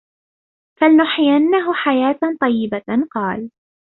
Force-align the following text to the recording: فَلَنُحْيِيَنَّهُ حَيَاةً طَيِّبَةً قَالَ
فَلَنُحْيِيَنَّهُ 0.79 1.73
حَيَاةً 1.73 2.19
طَيِّبَةً 2.41 3.03
قَالَ 3.11 3.51